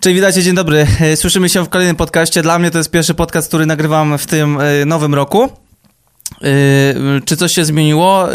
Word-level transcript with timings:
Cześć, 0.00 0.14
witajcie, 0.16 0.42
dzień 0.42 0.54
dobry. 0.54 0.86
E, 1.00 1.16
Słyszymy 1.16 1.48
się 1.48 1.64
w 1.64 1.68
kolejnym 1.68 1.96
podcaście. 1.96 2.42
Dla 2.42 2.58
mnie 2.58 2.70
to 2.70 2.78
jest 2.78 2.90
pierwszy 2.90 3.14
podcast, 3.14 3.48
który 3.48 3.66
nagrywam 3.66 4.18
w 4.18 4.26
tym 4.26 4.58
e, 4.60 4.84
nowym 4.84 5.14
roku. 5.14 5.44
E, 5.44 5.50
Czy 7.24 7.36
coś 7.36 7.52
się 7.52 7.64
zmieniło 7.64 8.28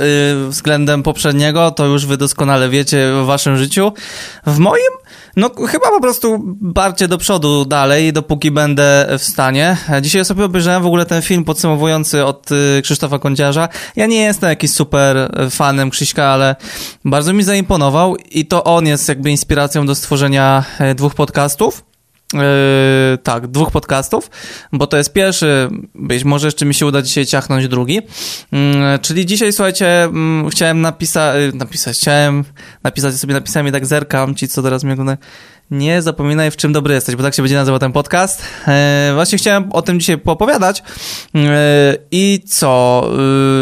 względem 0.49 1.03
poprzedniego, 1.03 1.71
to 1.71 1.85
już 1.85 2.05
wy 2.05 2.17
doskonale 2.17 2.69
wiecie 2.69 3.11
w 3.23 3.25
waszym 3.25 3.57
życiu. 3.57 3.93
W 4.45 4.57
moim? 4.57 4.91
No 5.35 5.49
chyba 5.67 5.89
po 5.89 6.01
prostu 6.01 6.39
bardziej 6.61 7.07
do 7.07 7.17
przodu 7.17 7.65
dalej, 7.65 8.13
dopóki 8.13 8.51
będę 8.51 9.07
w 9.19 9.23
stanie. 9.23 9.77
Dzisiaj 10.01 10.25
sobie 10.25 10.45
obejrzałem 10.45 10.83
w 10.83 10.85
ogóle 10.85 11.05
ten 11.05 11.21
film 11.21 11.43
podsumowujący 11.43 12.25
od 12.25 12.49
e, 12.51 12.81
Krzysztofa 12.81 13.19
Kądziarza. 13.19 13.69
Ja 13.95 14.05
nie 14.05 14.21
jestem 14.21 14.49
jakiś 14.49 14.71
super 14.71 15.31
fanem 15.51 15.89
Krzyśka, 15.89 16.25
ale 16.25 16.55
bardzo 17.05 17.33
mi 17.33 17.43
zaimponował 17.43 18.15
i 18.15 18.45
to 18.45 18.63
on 18.63 18.87
jest 18.87 19.09
jakby 19.09 19.31
inspiracją 19.31 19.85
do 19.85 19.95
stworzenia 19.95 20.63
e, 20.79 20.95
dwóch 20.95 21.15
podcastów. 21.15 21.92
Yy, 22.33 23.17
tak, 23.17 23.47
dwóch 23.47 23.71
podcastów, 23.71 24.29
bo 24.71 24.87
to 24.87 24.97
jest 24.97 25.13
pierwszy, 25.13 25.69
być 25.95 26.23
może 26.23 26.47
jeszcze 26.47 26.65
mi 26.65 26.73
się 26.73 26.85
uda 26.85 27.01
dzisiaj 27.01 27.25
ciachnąć 27.25 27.67
drugi. 27.67 27.93
Yy, 28.51 28.59
czyli 29.01 29.25
dzisiaj, 29.25 29.53
słuchajcie, 29.53 30.03
mm, 30.03 30.49
chciałem 30.49 30.81
napisa- 30.81 31.35
yy, 31.35 31.51
napisać, 31.53 31.97
chciałem 31.97 32.43
napisać 32.83 33.15
sobie, 33.15 33.33
napisałem 33.33 33.67
i 33.67 33.71
tak 33.71 33.85
zerkam, 33.85 34.35
ci 34.35 34.47
co 34.47 34.63
teraz 34.63 34.83
mnie 34.83 34.93
oglądają. 34.93 35.17
Nie 35.71 36.01
zapominaj, 36.01 36.51
w 36.51 36.57
czym 36.57 36.73
dobry 36.73 36.93
jesteś, 36.93 37.15
bo 37.15 37.23
tak 37.23 37.35
się 37.35 37.41
będzie 37.41 37.55
nazywał 37.55 37.79
ten 37.79 37.91
podcast. 37.91 38.43
Yy, 38.67 39.13
właśnie 39.13 39.37
chciałem 39.37 39.71
o 39.71 39.81
tym 39.81 39.99
dzisiaj 39.99 40.17
poopowiadać. 40.17 40.83
Yy, 41.33 41.41
I 42.11 42.39
co? 42.47 43.07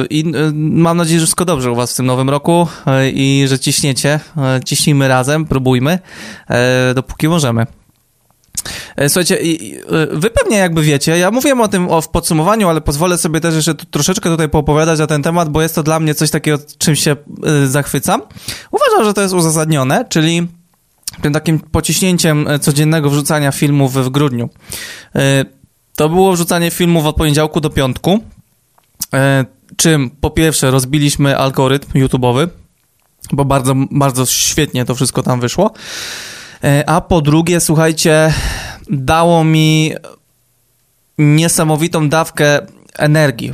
I 0.10 0.32
mam 0.54 0.98
nadzieję, 0.98 1.20
że 1.20 1.26
wszystko 1.26 1.46
dobrze 1.46 1.72
u 1.72 1.76
was 1.76 1.94
w 1.94 1.96
tym 1.96 2.06
nowym 2.06 2.30
roku 2.30 2.68
i 3.14 3.46
że 3.48 3.60
ciśniecie. 3.60 4.20
Ciśnijmy 4.66 5.08
razem, 5.08 5.46
próbujmy, 5.46 6.00
dopóki 6.96 7.28
możemy. 7.28 7.66
E, 8.96 9.10
Słuchajcie, 9.10 9.40
e, 9.40 10.08
wy 10.12 10.30
pewnie 10.30 10.58
jakby 10.58 10.82
wiecie, 10.82 11.18
ja 11.18 11.32
mówiłem 11.32 11.62
o 11.62 11.68
tym 11.68 11.90
o, 11.90 12.02
w 12.02 12.10
podsumowaniu, 12.10 12.70
ale 12.70 12.82
pozwolę 12.82 13.18
sobie 13.18 13.40
też 13.40 13.56
jeszcze 13.56 13.76
troszeczkę 13.76 14.30
tutaj 14.30 14.50
poopowiadać 14.50 15.00
na 15.00 15.08
ten 15.08 15.24
temat, 15.24 15.50
bo 15.50 15.62
jest 15.62 15.76
to 15.76 15.84
dla 15.84 16.00
mnie 16.00 16.16
coś 16.16 16.32
takiego, 16.32 16.58
czym 16.78 16.96
się 16.96 17.16
y, 17.64 17.68
zachwycam. 17.68 18.22
Uważam, 18.72 19.06
że 19.06 19.14
to 19.14 19.22
jest 19.22 19.34
uzasadnione, 19.34 20.06
czyli 20.10 20.48
tym 21.22 21.34
takim 21.34 21.60
pociśnięciem 21.60 22.48
e, 22.48 22.60
codziennego 22.60 23.10
wrzucania 23.10 23.52
filmów 23.52 23.94
w 23.94 24.10
grudniu. 24.10 24.50
E, 25.16 25.46
To 25.96 26.10
było 26.10 26.34
wrzucanie 26.34 26.72
filmów 26.72 27.06
od 27.06 27.16
poniedziałku 27.16 27.62
do 27.62 27.70
piątku, 27.70 28.20
e, 29.14 29.46
czym 29.76 30.10
po 30.22 30.30
pierwsze 30.30 30.72
rozbiliśmy 30.72 31.38
algorytm 31.38 31.92
YouTube'owy, 31.94 32.48
bo 33.32 33.46
bardzo, 33.46 33.74
bardzo 33.92 34.26
świetnie 34.26 34.86
to 34.86 34.96
wszystko 34.96 35.24
tam 35.24 35.40
wyszło. 35.40 35.72
E, 36.64 36.90
A 36.90 37.02
po 37.02 37.22
drugie, 37.22 37.60
słuchajcie, 37.60 38.34
dało 38.90 39.44
mi 39.44 39.94
niesamowitą 41.18 42.10
dawkę 42.10 42.60
energii. 42.98 43.54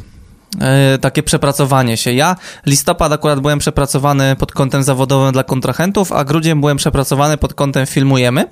E, 0.62 0.98
Takie 0.98 1.24
przepracowanie 1.24 1.98
się. 1.98 2.14
Ja 2.14 2.36
listopad 2.66 3.12
akurat 3.12 3.40
byłem 3.40 3.60
przepracowany 3.60 4.36
pod 4.36 4.52
kątem 4.52 4.84
zawodowym 4.84 5.32
dla 5.32 5.44
kontrahentów, 5.44 6.12
a 6.12 6.24
grudzień 6.24 6.60
byłem 6.60 6.78
przepracowany 6.78 7.38
pod 7.38 7.54
kątem 7.54 7.86
filmujemy. 7.86 8.46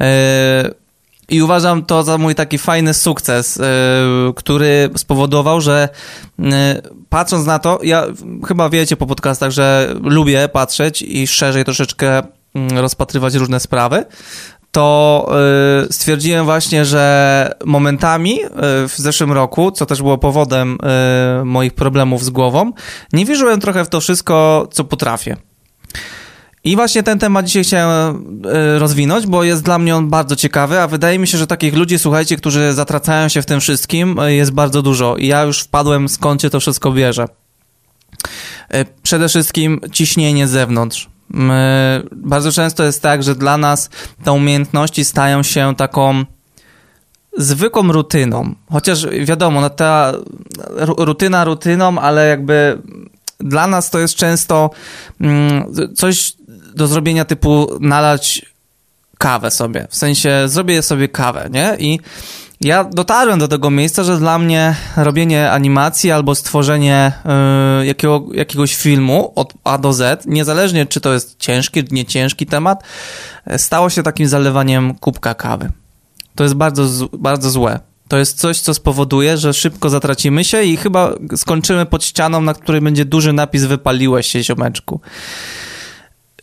E, 0.00 0.70
I 1.28 1.42
uważam 1.42 1.84
to 1.84 2.02
za 2.02 2.18
mój 2.18 2.34
taki 2.34 2.58
fajny 2.58 2.94
sukces, 2.94 3.60
który 4.36 4.90
spowodował, 4.96 5.60
że 5.60 5.88
patrząc 7.08 7.46
na 7.46 7.58
to, 7.58 7.78
ja 7.82 8.06
chyba 8.48 8.68
wiecie 8.70 8.96
po 8.96 9.06
podcastach, 9.06 9.50
że 9.50 9.94
lubię 10.02 10.48
patrzeć 10.48 11.02
i 11.02 11.26
szerzej 11.26 11.64
troszeczkę 11.64 12.22
rozpatrywać 12.74 13.34
różne 13.34 13.60
sprawy, 13.60 14.04
to 14.74 15.28
y, 15.88 15.92
stwierdziłem 15.92 16.44
właśnie, 16.44 16.84
że 16.84 17.50
momentami 17.64 18.44
y, 18.44 18.48
w 18.88 18.94
zeszłym 18.96 19.32
roku, 19.32 19.70
co 19.70 19.86
też 19.86 19.98
było 19.98 20.18
powodem 20.18 20.78
y, 21.40 21.44
moich 21.44 21.74
problemów 21.74 22.24
z 22.24 22.30
głową, 22.30 22.72
nie 23.12 23.24
wierzyłem 23.24 23.60
trochę 23.60 23.84
w 23.84 23.88
to 23.88 24.00
wszystko, 24.00 24.68
co 24.72 24.84
potrafię. 24.84 25.36
I 26.64 26.76
właśnie 26.76 27.02
ten 27.02 27.18
temat 27.18 27.46
dzisiaj 27.46 27.64
chciałem 27.64 28.42
rozwinąć, 28.78 29.26
bo 29.26 29.44
jest 29.44 29.62
dla 29.62 29.78
mnie 29.78 29.96
on 29.96 30.08
bardzo 30.08 30.36
ciekawy, 30.36 30.80
a 30.80 30.88
wydaje 30.88 31.18
mi 31.18 31.26
się, 31.26 31.38
że 31.38 31.46
takich 31.46 31.74
ludzi, 31.74 31.98
słuchajcie, 31.98 32.36
którzy 32.36 32.72
zatracają 32.72 33.28
się 33.28 33.42
w 33.42 33.46
tym 33.46 33.60
wszystkim, 33.60 34.16
jest 34.26 34.50
bardzo 34.50 34.82
dużo. 34.82 35.16
I 35.16 35.26
ja 35.26 35.42
już 35.42 35.60
wpadłem, 35.60 36.08
skąd 36.08 36.42
się 36.42 36.50
to 36.50 36.60
wszystko 36.60 36.92
bierze. 36.92 37.26
Przede 39.02 39.28
wszystkim 39.28 39.80
ciśnienie 39.92 40.48
z 40.48 40.50
zewnątrz. 40.50 41.13
My, 41.34 42.02
bardzo 42.12 42.52
często 42.52 42.84
jest 42.84 43.02
tak, 43.02 43.22
że 43.22 43.34
dla 43.34 43.56
nas 43.56 43.90
te 44.24 44.32
umiejętności 44.32 45.04
stają 45.04 45.42
się 45.42 45.74
taką 45.76 46.24
zwykłą 47.38 47.92
rutyną. 47.92 48.54
Chociaż 48.70 49.06
wiadomo, 49.06 49.60
no 49.60 49.70
ta 49.70 50.12
ru- 50.66 51.04
rutyna 51.04 51.44
rutyną, 51.44 51.98
ale 51.98 52.28
jakby 52.28 52.78
dla 53.38 53.66
nas 53.66 53.90
to 53.90 53.98
jest 53.98 54.14
często 54.14 54.70
mm, 55.20 55.74
coś 55.96 56.32
do 56.74 56.86
zrobienia 56.86 57.24
typu 57.24 57.78
nalać 57.80 58.46
kawę 59.18 59.50
sobie. 59.50 59.86
W 59.90 59.96
sensie 59.96 60.42
zrobię 60.46 60.82
sobie 60.82 61.08
kawę, 61.08 61.48
nie? 61.50 61.76
I 61.78 62.00
ja 62.64 62.84
dotarłem 62.84 63.38
do 63.38 63.48
tego 63.48 63.70
miejsca, 63.70 64.04
że 64.04 64.18
dla 64.18 64.38
mnie 64.38 64.74
robienie 64.96 65.50
animacji 65.50 66.10
albo 66.10 66.34
stworzenie 66.34 67.12
y, 67.82 67.86
jakiego, 67.86 68.26
jakiegoś 68.32 68.74
filmu 68.74 69.32
od 69.34 69.54
A 69.64 69.78
do 69.78 69.92
Z, 69.92 70.26
niezależnie 70.26 70.86
czy 70.86 71.00
to 71.00 71.12
jest 71.12 71.38
ciężki, 71.38 71.84
nie 71.90 72.04
ciężki 72.04 72.46
temat, 72.46 72.84
y, 73.52 73.58
stało 73.58 73.90
się 73.90 74.02
takim 74.02 74.28
zalewaniem 74.28 74.94
kubka 74.94 75.34
kawy. 75.34 75.72
To 76.34 76.42
jest 76.44 76.54
bardzo, 76.54 77.08
bardzo 77.18 77.50
złe. 77.50 77.80
To 78.08 78.18
jest 78.18 78.38
coś, 78.38 78.60
co 78.60 78.74
spowoduje, 78.74 79.38
że 79.38 79.54
szybko 79.54 79.90
zatracimy 79.90 80.44
się 80.44 80.62
i 80.62 80.76
chyba 80.76 81.12
skończymy 81.36 81.86
pod 81.86 82.04
ścianą, 82.04 82.40
na 82.40 82.54
której 82.54 82.80
będzie 82.80 83.04
duży 83.04 83.32
napis 83.32 83.64
wypaliłeś 83.64 84.26
się, 84.26 84.42
ziomeczku. 84.42 85.00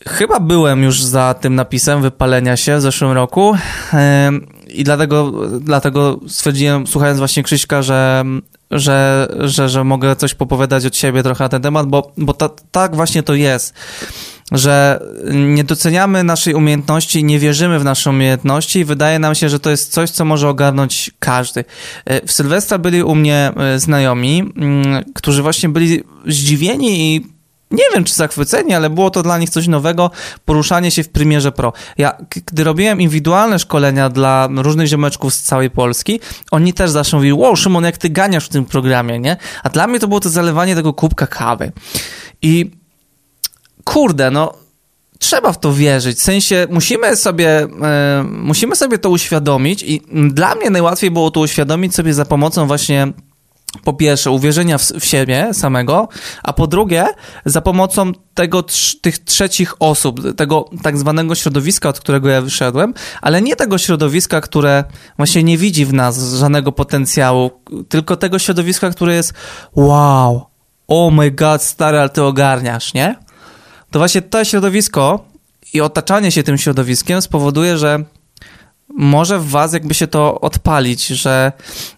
Chyba 0.07 0.39
byłem 0.39 0.83
już 0.83 1.03
za 1.03 1.33
tym 1.33 1.55
napisem 1.55 2.01
wypalenia 2.01 2.57
się 2.57 2.77
w 2.77 2.81
zeszłym 2.81 3.11
roku 3.11 3.55
em, 3.93 4.47
i 4.73 4.83
dlatego, 4.83 5.31
dlatego 5.59 6.19
stwierdziłem, 6.27 6.87
słuchając 6.87 7.19
właśnie 7.19 7.43
Krzyśka, 7.43 7.81
że, 7.81 8.25
że, 8.71 9.27
że, 9.39 9.69
że 9.69 9.83
mogę 9.83 10.15
coś 10.15 10.33
popowiadać 10.33 10.85
od 10.85 10.97
siebie 10.97 11.23
trochę 11.23 11.43
na 11.43 11.49
ten 11.49 11.61
temat, 11.61 11.87
bo, 11.87 12.11
bo 12.17 12.33
ta, 12.33 12.49
tak 12.71 12.95
właśnie 12.95 13.23
to 13.23 13.33
jest, 13.33 13.73
że 14.51 14.99
nie 15.33 15.63
doceniamy 15.63 16.23
naszej 16.23 16.53
umiejętności, 16.53 17.23
nie 17.23 17.39
wierzymy 17.39 17.79
w 17.79 17.83
nasze 17.83 18.09
umiejętności 18.09 18.79
i 18.79 18.85
wydaje 18.85 19.19
nam 19.19 19.35
się, 19.35 19.49
że 19.49 19.59
to 19.59 19.69
jest 19.69 19.91
coś, 19.91 20.09
co 20.09 20.25
może 20.25 20.49
ogarnąć 20.49 21.11
każdy. 21.19 21.65
E, 22.05 22.27
W 22.27 22.31
Sylwestra 22.31 22.77
byli 22.77 23.03
u 23.03 23.15
mnie 23.15 23.51
e, 23.57 23.79
znajomi, 23.79 24.53
którzy 25.15 25.41
właśnie 25.41 25.69
byli 25.69 26.03
zdziwieni 26.27 27.15
i 27.15 27.40
nie 27.71 27.83
wiem, 27.93 28.03
czy 28.03 28.13
zachwyceni, 28.13 28.73
ale 28.73 28.89
było 28.89 29.09
to 29.09 29.23
dla 29.23 29.37
nich 29.37 29.49
coś 29.49 29.67
nowego, 29.67 30.11
poruszanie 30.45 30.91
się 30.91 31.03
w 31.03 31.09
Premierze 31.09 31.51
Pro. 31.51 31.73
Ja, 31.97 32.17
gdy 32.45 32.63
robiłem 32.63 33.01
indywidualne 33.01 33.59
szkolenia 33.59 34.09
dla 34.09 34.49
różnych 34.55 34.87
ziomeczków 34.87 35.33
z 35.33 35.41
całej 35.41 35.69
Polski, 35.69 36.19
oni 36.51 36.73
też 36.73 36.91
zawsze 36.91 37.17
mówili, 37.17 37.33
wow, 37.33 37.55
Szymon, 37.55 37.83
jak 37.83 37.97
ty 37.97 38.09
ganiasz 38.09 38.45
w 38.45 38.49
tym 38.49 38.65
programie, 38.65 39.19
nie? 39.19 39.37
A 39.63 39.69
dla 39.69 39.87
mnie 39.87 39.99
to 39.99 40.07
było 40.07 40.19
to 40.19 40.29
zalewanie 40.29 40.75
tego 40.75 40.93
kubka 40.93 41.27
kawy. 41.27 41.71
I 42.41 42.71
kurde, 43.83 44.31
no, 44.31 44.53
trzeba 45.19 45.53
w 45.53 45.59
to 45.59 45.73
wierzyć. 45.73 46.17
W 46.17 46.21
sensie 46.21 46.67
musimy 46.69 47.15
sobie, 47.15 47.67
e, 47.81 48.23
musimy 48.23 48.75
sobie 48.75 48.97
to 48.97 49.09
uświadomić 49.09 49.83
i 49.83 50.01
dla 50.29 50.55
mnie 50.55 50.69
najłatwiej 50.69 51.11
było 51.11 51.31
to 51.31 51.39
uświadomić 51.39 51.95
sobie 51.95 52.13
za 52.13 52.25
pomocą 52.25 52.67
właśnie 52.67 53.13
po 53.83 53.93
pierwsze 53.93 54.31
uwierzenia 54.31 54.77
w, 54.77 54.81
w 54.83 55.05
siebie 55.05 55.53
samego, 55.53 56.07
a 56.43 56.53
po 56.53 56.67
drugie 56.67 57.05
za 57.45 57.61
pomocą 57.61 58.11
tego 58.33 58.59
trz- 58.61 58.99
tych 59.01 59.19
trzecich 59.19 59.73
osób, 59.79 60.35
tego 60.35 60.69
tak 60.83 60.97
zwanego 60.97 61.35
środowiska, 61.35 61.89
od 61.89 61.99
którego 61.99 62.29
ja 62.29 62.41
wyszedłem, 62.41 62.93
ale 63.21 63.41
nie 63.41 63.55
tego 63.55 63.77
środowiska, 63.77 64.41
które 64.41 64.83
właśnie 65.17 65.43
nie 65.43 65.57
widzi 65.57 65.85
w 65.85 65.93
nas 65.93 66.33
żadnego 66.33 66.71
potencjału, 66.71 67.51
tylko 67.89 68.17
tego 68.17 68.39
środowiska, 68.39 68.89
które 68.89 69.15
jest 69.15 69.33
wow, 69.75 70.45
oh 70.87 71.15
my 71.15 71.31
god, 71.31 71.63
stary, 71.63 71.99
ale 71.99 72.09
ty 72.09 72.23
ogarniasz, 72.23 72.93
nie? 72.93 73.15
To 73.91 73.99
właśnie 73.99 74.21
to 74.21 74.43
środowisko 74.43 75.25
i 75.73 75.81
otaczanie 75.81 76.31
się 76.31 76.43
tym 76.43 76.57
środowiskiem 76.57 77.21
spowoduje, 77.21 77.77
że 77.77 78.03
może 78.93 79.39
w 79.39 79.49
was 79.49 79.73
jakby 79.73 79.93
się 79.93 80.07
to 80.07 80.41
odpalić, 80.41 81.07
że 81.07 81.51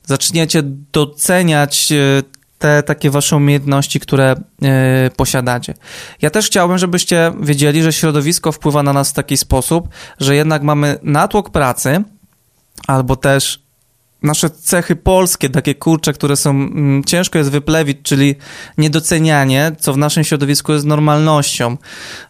zaczniecie 0.03 0.61
doceniać 0.91 1.91
e, 1.91 2.23
te 2.59 2.83
takie 2.83 3.09
wasze 3.09 3.35
umiejętności, 3.37 3.99
które 3.99 4.35
e, 4.61 5.09
posiadacie. 5.15 5.73
Ja 6.21 6.29
też 6.29 6.45
chciałbym, 6.45 6.77
żebyście 6.77 7.31
wiedzieli, 7.41 7.83
że 7.83 7.93
środowisko 7.93 8.51
wpływa 8.51 8.83
na 8.83 8.93
nas 8.93 9.09
w 9.09 9.13
taki 9.13 9.37
sposób, 9.37 9.89
że 10.19 10.35
jednak 10.35 10.63
mamy 10.63 10.99
natłok 11.03 11.49
pracy, 11.49 12.03
albo 12.87 13.15
też 13.15 13.63
nasze 14.23 14.49
cechy 14.49 14.95
polskie, 14.95 15.49
takie 15.49 15.75
kurcze, 15.75 16.13
które 16.13 16.35
są 16.35 16.49
mm, 16.49 17.03
ciężko 17.03 17.37
jest 17.37 17.51
wyplewić, 17.51 17.97
czyli 18.03 18.35
niedocenianie, 18.77 19.71
co 19.79 19.93
w 19.93 19.97
naszym 19.97 20.23
środowisku 20.23 20.73
jest 20.73 20.85
normalnością, 20.85 21.77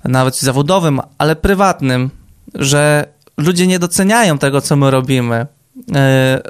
nawet 0.03 0.39
zawodowym, 0.39 1.01
ale 1.17 1.35
prywatnym, 1.35 2.09
że 2.55 3.13
ludzie 3.45 3.67
nie 3.67 3.79
doceniają 3.79 4.37
tego, 4.37 4.61
co 4.61 4.75
my 4.75 4.91
robimy. 4.91 5.47
E, 5.95 6.41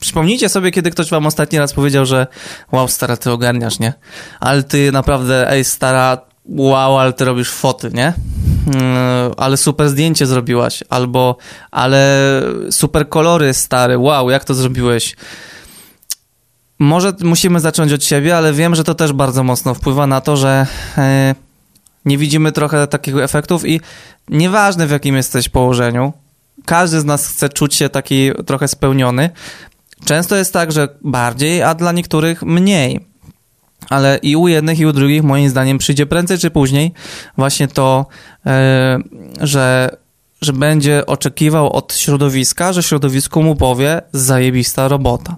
przypomnijcie 0.00 0.48
sobie, 0.48 0.70
kiedy 0.70 0.90
ktoś 0.90 1.10
wam 1.10 1.26
ostatni 1.26 1.58
raz 1.58 1.72
powiedział, 1.72 2.06
że 2.06 2.26
wow, 2.72 2.88
stara, 2.88 3.16
ty 3.16 3.30
ogarniasz, 3.30 3.78
nie? 3.78 3.92
Ale 4.40 4.62
ty 4.62 4.92
naprawdę, 4.92 5.50
ej, 5.50 5.64
stara, 5.64 6.18
wow, 6.44 6.98
ale 6.98 7.12
ty 7.12 7.24
robisz 7.24 7.50
foty, 7.50 7.90
nie? 7.94 8.12
Mm, 8.66 9.32
ale 9.36 9.56
super 9.56 9.88
zdjęcie 9.88 10.26
zrobiłaś, 10.26 10.84
albo 10.88 11.36
ale 11.70 12.42
super 12.70 13.08
kolory, 13.08 13.54
stary, 13.54 13.98
wow, 13.98 14.30
jak 14.30 14.44
to 14.44 14.54
zrobiłeś? 14.54 15.16
Może 16.78 17.12
musimy 17.20 17.60
zacząć 17.60 17.92
od 17.92 18.04
siebie, 18.04 18.36
ale 18.36 18.52
wiem, 18.52 18.74
że 18.74 18.84
to 18.84 18.94
też 18.94 19.12
bardzo 19.12 19.44
mocno 19.44 19.74
wpływa 19.74 20.06
na 20.06 20.20
to, 20.20 20.36
że 20.36 20.66
e, 20.98 21.34
nie 22.08 22.18
widzimy 22.18 22.52
trochę 22.52 22.86
takiego 22.86 23.24
efektów 23.24 23.66
i 23.66 23.80
nieważne 24.28 24.86
w 24.86 24.90
jakim 24.90 25.16
jesteś 25.16 25.48
położeniu, 25.48 26.12
każdy 26.64 27.00
z 27.00 27.04
nas 27.04 27.28
chce 27.28 27.48
czuć 27.48 27.74
się 27.74 27.88
taki 27.88 28.30
trochę 28.46 28.68
spełniony. 28.68 29.30
Często 30.04 30.36
jest 30.36 30.52
tak, 30.52 30.72
że 30.72 30.88
bardziej, 31.02 31.62
a 31.62 31.74
dla 31.74 31.92
niektórych 31.92 32.42
mniej. 32.42 33.06
Ale 33.90 34.18
i 34.22 34.36
u 34.36 34.48
jednych, 34.48 34.78
i 34.78 34.86
u 34.86 34.92
drugich, 34.92 35.22
moim 35.22 35.48
zdaniem, 35.48 35.78
przyjdzie 35.78 36.06
prędzej 36.06 36.38
czy 36.38 36.50
później 36.50 36.92
właśnie 37.36 37.68
to, 37.68 38.06
e, 38.46 38.98
że, 39.40 39.96
że 40.40 40.52
będzie 40.52 41.06
oczekiwał 41.06 41.72
od 41.72 41.94
środowiska, 41.94 42.72
że 42.72 42.82
środowisku 42.82 43.42
mu 43.42 43.56
powie 43.56 44.02
zajebista 44.12 44.88
robota. 44.88 45.36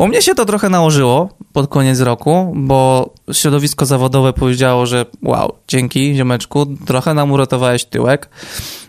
U 0.00 0.08
mnie 0.08 0.22
się 0.22 0.34
to 0.34 0.44
trochę 0.44 0.68
nałożyło 0.68 1.28
pod 1.52 1.70
koniec 1.70 2.00
roku, 2.00 2.52
bo 2.56 3.10
środowisko 3.32 3.86
zawodowe 3.86 4.32
powiedziało, 4.32 4.86
że 4.86 5.06
wow, 5.22 5.52
dzięki 5.68 6.14
ziomeczku, 6.14 6.66
trochę 6.86 7.14
nam 7.14 7.32
uratowałeś 7.32 7.84
tyłek. 7.84 8.28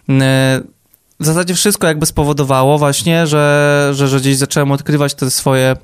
E, 0.10 0.62
w 1.20 1.26
zasadzie 1.26 1.54
wszystko 1.56 1.88
jakby 1.88 2.06
spowodowało 2.06 2.78
właśnie, 2.78 3.28
że, 3.28 3.90
że, 3.94 4.08
że 4.08 4.20
gdzieś 4.20 4.38
zacząłem 4.38 4.72
odkrywać 4.72 5.14
te 5.14 5.32
swoje 5.32 5.76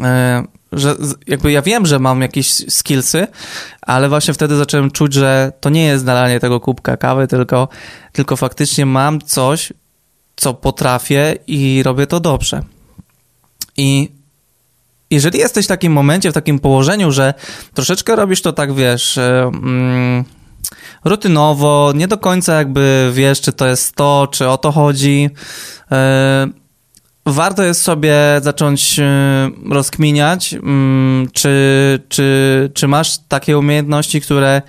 e, 0.00 0.44
że 0.72 0.96
jakby 1.26 1.52
ja 1.52 1.62
wiem, 1.62 1.86
że 1.86 1.98
mam 1.98 2.22
jakieś 2.22 2.46
skillsy, 2.48 3.26
ale 3.82 4.08
właśnie 4.08 4.34
wtedy 4.34 4.56
zacząłem 4.56 4.90
czuć, 4.90 5.14
że 5.14 5.52
to 5.60 5.70
nie 5.70 5.84
jest 5.84 6.04
nalanie 6.04 6.40
tego 6.40 6.60
kubka 6.60 6.96
kawy, 6.96 7.26
tylko, 7.26 7.68
tylko 8.12 8.36
faktycznie 8.36 8.86
mam 8.86 9.20
coś, 9.20 9.72
co 10.36 10.54
potrafię 10.54 11.34
i 11.46 11.82
robię 11.82 12.06
to 12.06 12.20
dobrze. 12.20 12.62
I 13.76 14.19
jeżeli 15.10 15.38
jesteś 15.38 15.64
w 15.64 15.68
takim 15.68 15.92
momencie, 15.92 16.30
w 16.30 16.34
takim 16.34 16.58
położeniu, 16.58 17.12
że 17.12 17.34
troszeczkę 17.74 18.16
robisz 18.16 18.42
to 18.42 18.52
tak, 18.52 18.74
wiesz, 18.74 19.18
e, 19.18 19.42
mm, 19.42 20.24
rutynowo, 21.04 21.92
nie 21.94 22.08
do 22.08 22.18
końca 22.18 22.58
jakby 22.58 23.10
wiesz, 23.14 23.40
czy 23.40 23.52
to 23.52 23.66
jest 23.66 23.94
to, 23.94 24.28
czy 24.30 24.48
o 24.48 24.58
to 24.58 24.72
chodzi, 24.72 25.30
e, 25.92 26.48
warto 27.26 27.62
jest 27.62 27.82
sobie 27.82 28.16
zacząć 28.42 28.98
e, 28.98 29.50
rozkminiać, 29.70 30.54
mm, 30.54 31.28
czy, 31.32 31.50
czy, 32.08 32.70
czy 32.74 32.88
masz 32.88 33.18
takie 33.18 33.58
umiejętności, 33.58 34.20
które, 34.20 34.62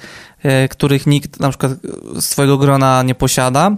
których 0.69 1.07
nikt 1.07 1.39
na 1.39 1.49
przykład 1.49 1.71
z 2.19 2.29
twojego 2.29 2.57
grona 2.57 3.03
nie 3.03 3.15
posiada. 3.15 3.71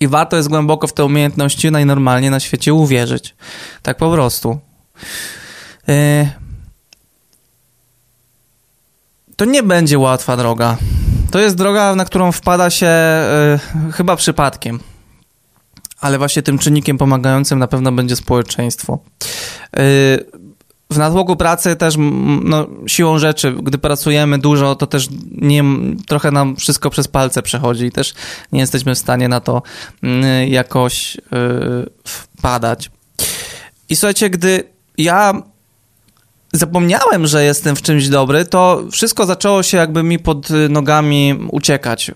I 0.00 0.08
warto 0.08 0.36
jest 0.36 0.48
głęboko 0.48 0.86
w 0.86 0.92
te 0.92 1.04
umiejętności 1.04 1.70
najnormalniej 1.70 2.30
na 2.30 2.40
świecie 2.40 2.74
uwierzyć. 2.74 3.34
Tak 3.82 3.96
po 3.96 4.12
prostu. 4.12 4.58
E, 5.88 6.30
to 9.36 9.44
nie 9.44 9.62
będzie 9.62 9.98
łatwa 9.98 10.36
droga. 10.36 10.76
To 11.30 11.38
jest 11.38 11.56
droga, 11.56 11.94
na 11.94 12.04
którą 12.04 12.32
wpada 12.32 12.70
się 12.70 12.86
e, 12.86 13.58
chyba 13.92 14.16
przypadkiem. 14.16 14.80
Ale 16.00 16.18
właśnie 16.18 16.42
tym 16.42 16.58
czynnikiem 16.58 16.98
pomagającym 16.98 17.58
na 17.58 17.66
pewno 17.66 17.92
będzie 17.92 18.16
społeczeństwo. 18.16 18.98
E, 19.76 19.82
w 20.90 20.98
natłoku 20.98 21.36
pracy 21.36 21.76
też 21.76 21.94
no, 22.44 22.66
siłą 22.86 23.18
rzeczy, 23.18 23.54
gdy 23.62 23.78
pracujemy 23.78 24.38
dużo, 24.38 24.74
to 24.74 24.86
też 24.86 25.08
nie, 25.30 25.64
trochę 26.06 26.30
nam 26.30 26.56
wszystko 26.56 26.90
przez 26.90 27.08
palce 27.08 27.42
przechodzi 27.42 27.84
i 27.84 27.92
też 27.92 28.14
nie 28.52 28.60
jesteśmy 28.60 28.94
w 28.94 28.98
stanie 28.98 29.28
na 29.28 29.40
to 29.40 29.62
jakoś 30.48 31.16
wpadać. 32.04 32.90
I 33.88 33.96
słuchajcie, 33.96 34.30
gdy 34.30 34.64
ja 34.98 35.42
zapomniałem, 36.52 37.26
że 37.26 37.44
jestem 37.44 37.76
w 37.76 37.82
czymś 37.82 38.08
dobry, 38.08 38.44
to 38.44 38.82
wszystko 38.90 39.26
zaczęło 39.26 39.62
się 39.62 39.76
jakby 39.76 40.02
mi 40.02 40.18
pod 40.18 40.48
nogami 40.68 41.48
uciekać. 41.50 42.10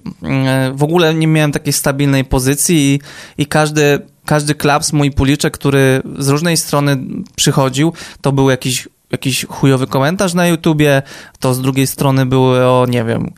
W 0.75 0.83
ogóle 0.83 1.15
nie 1.15 1.27
miałem 1.27 1.53
takiej 1.53 1.73
stabilnej 1.73 2.25
pozycji 2.25 2.77
i, 2.95 3.01
i 3.43 3.47
każdy, 3.47 3.99
każdy 4.25 4.55
klaps, 4.55 4.93
mój 4.93 5.11
puliczek, 5.11 5.55
który 5.55 6.03
z 6.19 6.29
różnej 6.29 6.57
strony 6.57 6.97
przychodził, 7.37 7.93
to 8.21 8.33
był 8.33 8.51
jakiś, 8.51 8.89
jakiś 9.11 9.47
chujowy 9.49 9.87
komentarz 9.87 10.35
na 10.35 10.47
YouTubie, 10.47 11.03
to 11.41 11.55
z 11.55 11.61
drugiej 11.61 11.87
strony 11.87 12.27
były 12.27 12.65
o, 12.65 12.87
nie 12.89 13.05
wiem, 13.05 13.33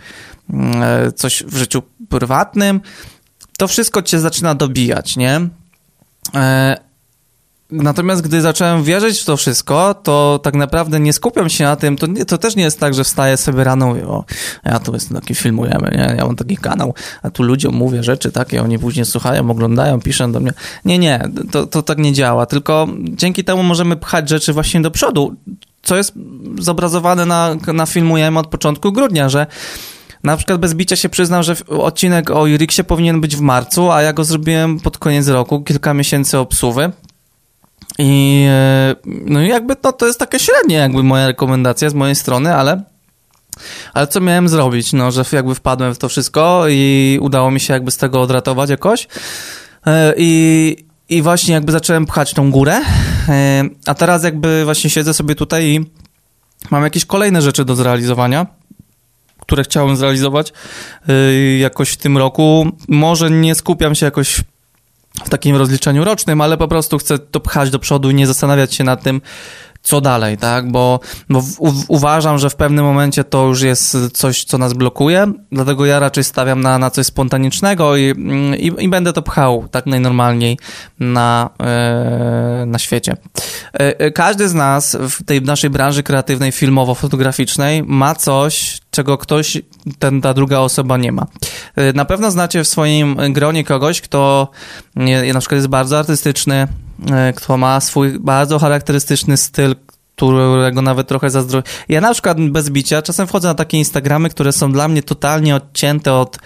coś 1.17 1.43
w 1.43 1.57
życiu 1.57 1.83
prywatnym. 2.09 2.81
To 3.59 3.69
wszystko 3.69 4.03
cię 4.03 4.21
zaczyna 4.21 4.55
dobijać, 4.55 5.17
nie? 5.17 5.49
Natomiast 7.71 8.23
gdy 8.23 8.41
zacząłem 8.41 8.85
wierzyć 8.85 9.21
w 9.21 9.25
to 9.25 9.37
wszystko, 9.37 9.95
to 9.95 10.41
tak 10.43 10.55
naprawdę 10.55 11.01
nie 11.01 11.13
skupiam 11.13 11.49
się 11.49 11.65
na 11.65 11.77
tym, 11.77 11.97
to, 11.97 12.07
nie, 12.07 12.25
to 12.25 12.39
też 12.39 12.57
nie 12.57 12.63
jest 12.63 12.81
tak, 12.81 12.95
że 12.95 13.05
wstaję 13.05 13.37
sobie 13.37 13.65
rano 13.65 13.97
i 13.97 14.03
o, 14.03 14.25
ja 14.65 14.79
tu 14.79 14.93
jestem 14.93 15.21
taki 15.21 15.35
filmujemy, 15.35 15.91
nie? 15.93 16.15
ja 16.19 16.27
mam 16.27 16.37
taki 16.37 16.57
kanał, 16.57 16.95
a 17.23 17.31
tu 17.31 17.43
ludziom 17.43 17.75
mówię 17.75 18.03
rzeczy 18.03 18.33
takie, 18.33 18.63
oni 18.63 18.79
później 18.79 19.07
słuchają, 19.07 19.51
oglądają, 19.51 20.01
piszą 20.01 20.33
do 20.33 20.41
mnie. 20.41 20.53
Nie, 20.85 20.99
nie, 20.99 21.29
to, 21.51 21.67
to 21.67 21.83
tak 21.83 21.99
nie 21.99 22.13
działa, 22.13 22.47
tylko 22.47 22.89
dzięki 22.99 23.45
temu 23.45 23.63
możemy 23.63 23.97
pchać 23.97 24.29
rzeczy 24.29 24.53
właśnie 24.53 24.81
do 24.81 24.91
przodu, 24.91 25.37
co 25.83 25.97
jest 25.97 26.13
zobrazowane 26.59 27.27
na, 27.27 27.57
na 27.75 27.87
filmujemy 27.87 28.39
od 28.39 28.47
początku 28.47 28.93
grudnia, 28.93 29.29
że 29.29 29.47
na 30.25 30.37
przykład 30.37 30.61
bez 30.61 30.75
bicia 30.75 30.97
się 30.97 31.09
przyznam, 31.09 31.43
że 31.43 31.57
odcinek 31.69 32.31
o 32.31 32.47
Iriksie 32.47 32.85
powinien 32.85 33.21
być 33.21 33.37
w 33.37 33.41
marcu, 33.41 33.91
a 33.91 34.03
ja 34.03 34.13
go 34.13 34.25
zrobiłem 34.25 34.81
pod 34.81 34.99
koniec 34.99 35.29
roku, 35.29 35.63
kilka 35.63 35.95
miesięcy 35.95 36.39
obsuwy. 36.39 36.93
I 37.99 38.45
e, 38.51 38.95
no 39.05 39.41
jakby 39.41 39.77
no, 39.85 39.93
to 39.93 40.07
jest 40.07 40.19
takie 40.19 40.39
średnie 40.39 40.77
jakby 40.77 41.03
moja 41.03 41.27
rekomendacja 41.27 41.91
z 41.91 41.95
mojej 41.95 42.15
strony, 42.17 42.55
ale 42.55 42.83
ale 43.95 44.07
co 44.07 44.21
miałem 44.21 44.49
zrobić? 44.49 44.93
No, 44.93 45.11
że 45.11 45.25
jakby 45.33 45.55
wpadłem 45.55 45.95
w 45.95 45.99
to 45.99 46.09
wszystko 46.09 46.65
i 46.69 47.19
udało 47.23 47.51
mi 47.51 47.61
się 47.61 47.75
jakby 47.75 47.91
z 47.91 47.97
tego 47.97 48.21
odratować 48.21 48.71
jakoś. 48.71 49.09
E, 49.87 50.15
I, 50.17 50.77
i 51.09 51.23
właśnie 51.23 51.55
jakby 51.55 51.73
zacząłem 51.73 52.07
pchać 52.07 52.35
tą 52.35 52.51
górę. 52.51 52.81
E, 53.29 53.65
a 53.87 53.95
teraz 53.95 54.25
jakby 54.25 54.65
właśnie 54.65 54.91
siedzę 54.91 55.15
sobie 55.15 55.35
tutaj 55.35 55.65
i 55.65 55.81
mam 56.71 56.85
jakieś 56.85 57.05
kolejne 57.05 57.43
rzeczy 57.43 57.65
do 57.65 57.77
zrealizowania, 57.77 58.47
które 59.41 59.65
chciałem 59.65 59.97
zrealizować 59.97 60.53
jakoś 61.59 61.91
w 61.91 61.97
tym 61.97 62.19
roku. 62.19 62.67
Może 62.89 63.31
nie 63.31 63.55
skupiam 63.55 63.95
się 63.95 64.07
jakoś 64.07 64.41
w 65.25 65.29
takim 65.29 65.57
rozliczeniu 65.57 66.05
rocznym, 66.05 66.41
ale 66.41 66.57
po 66.57 66.69
prostu 66.69 66.99
chcę 66.99 67.19
to 67.19 67.41
pchać 67.41 67.71
do 67.71 67.79
przodu 67.79 68.11
i 68.11 68.15
nie 68.15 68.27
zastanawiać 68.27 68.75
się 68.75 68.85
nad 68.85 69.03
tym, 69.03 69.21
co 69.83 70.01
dalej, 70.01 70.39
tak? 70.39 70.71
Bo, 70.71 71.01
bo 71.29 71.43
u, 71.59 71.73
uważam, 71.89 72.39
że 72.39 72.51
w 72.51 72.57
pewnym 72.57 72.85
momencie 72.85 73.25
to 73.25 73.47
już 73.47 73.63
jest 73.63 73.97
coś, 74.13 74.45
co 74.45 74.59
nas 74.59 74.73
blokuje, 74.73 75.33
dlatego 75.53 75.87
ja 75.87 75.99
raczej 75.99 76.25
stawiam 76.25 76.61
na, 76.61 76.79
na 76.79 76.91
coś 76.91 77.07
spontanicznego 77.07 77.97
i, 77.97 78.15
i, 78.59 78.73
i 78.79 78.89
będę 78.89 79.13
to 79.13 79.23
pchał 79.23 79.69
tak 79.71 79.87
najnormalniej 79.87 80.59
na, 81.01 81.51
e, 81.61 82.65
na 82.67 82.79
świecie. 82.79 83.17
E, 83.73 84.11
każdy 84.11 84.49
z 84.49 84.55
nas 84.55 84.97
w 85.01 85.25
tej 85.25 85.43
naszej 85.43 85.71
branży 85.71 86.03
kreatywnej, 86.03 86.53
filmowo-fotograficznej 86.53 87.83
ma 87.87 88.15
coś, 88.15 88.81
czego 88.91 89.19
ktoś, 89.19 89.63
ten, 89.99 90.21
ta 90.21 90.35
druga 90.35 90.59
osoba 90.59 90.97
nie 90.97 91.13
ma. 91.13 91.27
E, 91.79 91.93
na 91.93 92.05
pewno 92.05 92.31
znacie 92.31 92.65
w 92.65 92.69
swoim 92.69 93.17
gronie 93.33 93.65
kogoś, 93.65 94.01
kto 94.01 94.49
na 95.35 95.41
przykład 95.41 95.57
jest 95.57 95.69
bardzo 95.69 95.99
artystyczny, 95.99 96.69
kto 97.37 97.57
ma 97.57 97.81
swój 97.81 98.19
bardzo 98.19 98.59
charakterystyczny 98.59 99.37
styl, 99.37 99.77
którego 100.17 100.83
nawet 100.83 101.09
trochę 101.09 101.31
zazdroszczę. 101.31 101.71
Ja 101.89 102.01
na 102.01 102.13
przykład 102.13 102.41
bez 102.41 102.71
bicia 102.71 103.03
czasem 103.03 103.27
wchodzę 103.27 103.49
na 103.49 103.55
takie 103.55 103.79
Instagramy, 103.79 104.31
które 104.31 104.53
są 104.53 104.73
dla 104.73 104.89
mnie 104.89 105.03
totalnie 105.03 105.57
odcięte 105.57 106.15
od, 106.15 106.39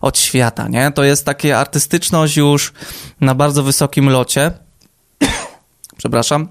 od 0.00 0.18
świata, 0.18 0.68
nie? 0.68 0.92
To 0.92 1.04
jest 1.04 1.24
takie 1.26 1.58
artystyczność 1.58 2.36
już 2.36 2.72
na 3.20 3.34
bardzo 3.34 3.62
wysokim 3.62 4.08
locie. 4.08 4.50
Przepraszam 5.98 6.48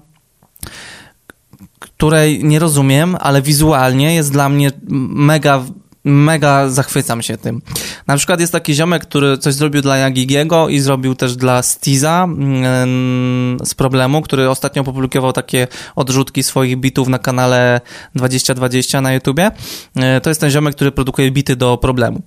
której 1.78 2.44
nie 2.44 2.58
rozumiem, 2.58 3.16
ale 3.20 3.42
wizualnie 3.42 4.14
jest 4.14 4.32
dla 4.32 4.48
mnie 4.48 4.70
mega 4.88 5.64
mega 6.04 6.68
zachwycam 6.68 7.22
się 7.22 7.36
tym. 7.36 7.62
Na 8.06 8.16
przykład 8.16 8.40
jest 8.40 8.52
taki 8.52 8.74
ziomek, 8.74 9.02
który 9.02 9.38
coś 9.38 9.54
zrobił 9.54 9.82
dla 9.82 9.96
Jagigiego 9.96 10.68
i 10.68 10.80
zrobił 10.80 11.14
też 11.14 11.36
dla 11.36 11.62
Stiza 11.62 12.24
mm, 12.24 13.58
z 13.64 13.74
problemu, 13.74 14.22
który 14.22 14.50
ostatnio 14.50 14.82
opublikował 14.82 15.32
takie 15.32 15.66
odrzutki 15.96 16.42
swoich 16.42 16.76
bitów 16.76 17.08
na 17.08 17.18
kanale 17.18 17.80
2020 18.14 19.00
na 19.00 19.12
YouTubie. 19.12 19.50
E, 19.96 20.20
to 20.20 20.30
jest 20.30 20.40
ten 20.40 20.50
ziomek, 20.50 20.74
który 20.74 20.92
produkuje 20.92 21.30
bity 21.30 21.56
do 21.56 21.76
problemu. 21.76 22.22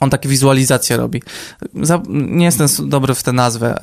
On 0.00 0.10
takie 0.10 0.28
wizualizacje 0.28 0.96
robi. 0.96 1.22
nie 2.08 2.44
jestem 2.44 2.88
dobry 2.88 3.14
w 3.14 3.22
tę 3.22 3.32
nazwę. 3.32 3.78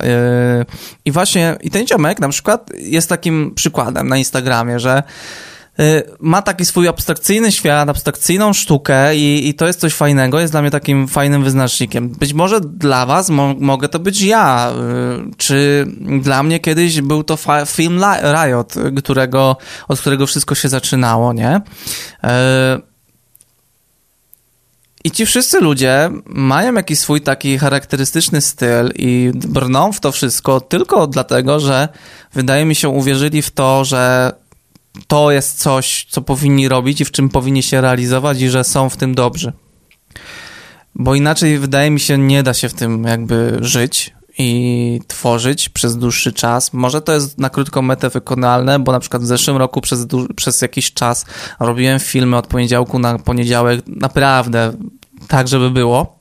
Yy, 0.58 0.66
I 1.04 1.12
właśnie, 1.12 1.56
i 1.62 1.70
ten 1.70 1.86
ziomek 1.86 2.20
na 2.20 2.28
przykład 2.28 2.70
jest 2.78 3.08
takim 3.08 3.52
przykładem 3.54 4.08
na 4.08 4.16
Instagramie, 4.16 4.80
że 4.80 5.02
ma 6.20 6.42
taki 6.42 6.64
swój 6.64 6.88
abstrakcyjny 6.88 7.52
świat, 7.52 7.88
abstrakcyjną 7.88 8.52
sztukę 8.52 9.16
i, 9.16 9.48
i 9.48 9.54
to 9.54 9.66
jest 9.66 9.80
coś 9.80 9.94
fajnego, 9.94 10.40
jest 10.40 10.52
dla 10.52 10.62
mnie 10.62 10.70
takim 10.70 11.08
fajnym 11.08 11.44
wyznacznikiem. 11.44 12.08
Być 12.08 12.32
może 12.32 12.60
dla 12.60 13.06
was 13.06 13.30
mo 13.30 13.54
mogę 13.58 13.88
to 13.88 13.98
być 13.98 14.22
ja, 14.22 14.72
yy, 15.16 15.30
czy 15.36 15.86
dla 16.22 16.42
mnie 16.42 16.60
kiedyś 16.60 17.00
był 17.00 17.24
to 17.24 17.38
film 17.66 18.00
Riot, 18.22 18.74
którego, 18.98 19.56
od 19.88 20.00
którego 20.00 20.26
wszystko 20.26 20.54
się 20.54 20.68
zaczynało, 20.68 21.32
nie? 21.32 21.60
I 25.04 25.10
ci 25.10 25.26
wszyscy 25.26 25.60
ludzie 25.60 26.10
mają 26.26 26.74
jakiś 26.74 26.98
swój 26.98 27.20
taki 27.20 27.58
charakterystyczny 27.58 28.40
styl 28.40 28.92
i 28.94 29.32
brną 29.34 29.92
w 29.92 30.00
to 30.00 30.12
wszystko 30.12 30.60
tylko 30.60 31.06
dlatego, 31.06 31.60
że 31.60 31.88
wydaje 32.34 32.64
mi 32.64 32.74
się 32.74 32.88
uwierzyli 32.88 33.42
w 33.42 33.50
to, 33.50 33.84
że 33.84 34.32
to 35.06 35.30
jest 35.30 35.58
coś, 35.58 36.06
co 36.10 36.22
powinni 36.22 36.68
robić 36.68 37.00
i 37.00 37.04
w 37.04 37.10
czym 37.10 37.28
powinni 37.28 37.62
się 37.62 37.80
realizować 37.80 38.40
i 38.40 38.48
że 38.48 38.64
są 38.64 38.90
w 38.90 38.96
tym 38.96 39.14
dobrzy. 39.14 39.52
Bo 40.94 41.14
inaczej 41.14 41.58
wydaje 41.58 41.90
mi 41.90 42.00
się 42.00 42.18
nie 42.18 42.42
da 42.42 42.54
się 42.54 42.68
w 42.68 42.74
tym 42.74 43.04
jakby 43.04 43.58
żyć 43.60 44.16
i 44.38 45.00
tworzyć 45.06 45.68
przez 45.68 45.96
dłuższy 45.96 46.32
czas. 46.32 46.72
Może 46.72 47.00
to 47.02 47.12
jest 47.12 47.38
na 47.38 47.50
krótką 47.50 47.82
metę 47.82 48.10
wykonalne, 48.10 48.78
bo 48.78 48.92
na 48.92 49.00
przykład 49.00 49.22
w 49.22 49.26
zeszłym 49.26 49.56
roku 49.56 49.80
przez, 49.80 50.06
przez 50.36 50.62
jakiś 50.62 50.92
czas 50.92 51.24
robiłem 51.60 52.00
filmy 52.00 52.36
od 52.36 52.46
poniedziałku 52.46 52.98
na 52.98 53.18
poniedziałek 53.18 53.80
naprawdę 53.86 54.72
tak, 55.28 55.48
żeby 55.48 55.70
było. 55.70 56.16